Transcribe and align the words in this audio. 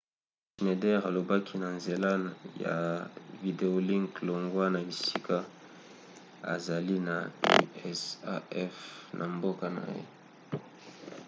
schneider 0.53 0.97
alobaki 1.07 1.53
na 1.63 1.69
nzela 1.77 2.11
ya 2.63 2.75
videolink 3.43 4.11
longwa 4.27 4.65
na 4.73 4.79
esika 4.91 5.37
azali 6.53 6.95
na 7.07 7.15
usaf 7.91 8.75
na 9.17 9.25
mboka 9.35 9.65
na 9.75 9.83
ye 9.95 10.03